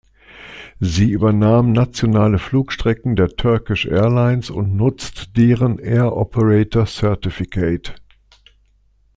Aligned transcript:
Sie 0.79 1.11
übernahm 1.11 1.73
nationale 1.73 2.39
Flugstrecken 2.39 3.15
der 3.15 3.29
Turkish 3.35 3.85
Airlines 3.85 4.49
und 4.49 4.75
nutzt 4.75 5.37
deren 5.37 5.77
Air 5.77 6.17
Operator 6.17 6.87
Certificate. 6.87 7.93